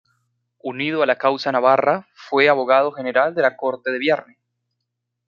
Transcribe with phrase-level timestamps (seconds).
[0.63, 4.37] Unido a la causa navarra, fue abogado general en la corte de Bearne.